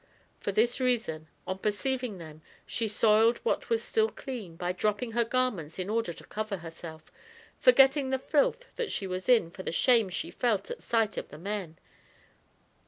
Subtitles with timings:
[0.39, 5.23] For this reason, on perceiving them, she soiled what was still clean, by dropping her
[5.23, 7.11] garments in order to cover herself,
[7.59, 11.29] forgetting the filth that she was in for the shame she felt at sight of
[11.29, 11.77] the men.